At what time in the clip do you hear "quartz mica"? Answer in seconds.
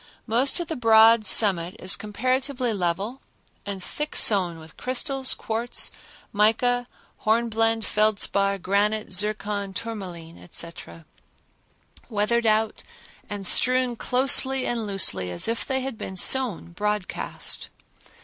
5.35-6.87